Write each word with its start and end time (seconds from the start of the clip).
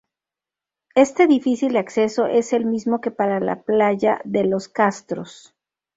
Este 0.95 1.27
difícil 1.27 1.77
acceso 1.77 2.25
es 2.25 2.53
el 2.53 2.65
mismo 2.65 3.01
que 3.01 3.11
para 3.11 3.39
la 3.39 3.61
Playa 3.61 4.19
de 4.23 4.45
Los 4.45 4.67
Castros. 4.67 5.53